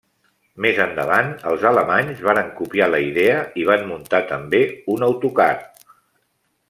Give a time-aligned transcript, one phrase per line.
[0.65, 4.63] Més endavant, els alemanys varen copiar la idea i van muntar també
[4.95, 5.51] un autocar.